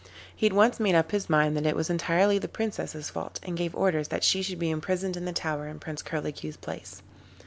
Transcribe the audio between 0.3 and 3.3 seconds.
He at once made up his mind that it was entirely the Princess's